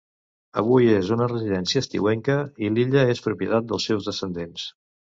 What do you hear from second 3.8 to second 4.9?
seus descendents.